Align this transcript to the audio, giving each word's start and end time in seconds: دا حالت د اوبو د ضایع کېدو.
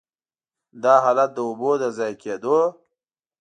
دا 0.83 0.93
حالت 1.05 1.29
د 1.33 1.37
اوبو 1.47 1.71
د 1.81 1.83
ضایع 1.97 2.15
کېدو. 2.21 2.57